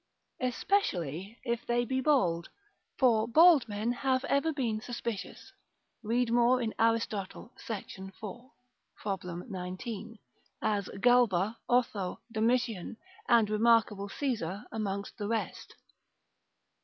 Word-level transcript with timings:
Especially 0.39 1.37
if 1.43 1.63
they 1.67 1.85
be 1.85 2.01
bald, 2.01 2.49
for 2.97 3.27
bald 3.27 3.69
men 3.69 3.91
have 3.91 4.23
ever 4.25 4.51
been 4.51 4.81
suspicious 4.81 5.53
(read 6.01 6.31
more 6.31 6.59
in 6.59 6.73
Aristotle, 6.79 7.53
Sect. 7.55 7.99
4. 8.19 8.51
prob. 8.95 9.21
19.) 9.23 10.17
as 10.59 10.89
Galba, 11.01 11.59
Otho, 11.69 12.19
Domitian, 12.31 12.97
and 13.29 13.47
remarkable 13.51 14.09
Caesar 14.09 14.63
amongst 14.71 15.19
the 15.19 15.27
rest. 15.27 15.75